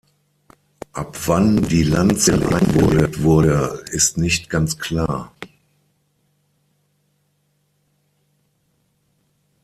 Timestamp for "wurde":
3.21-3.83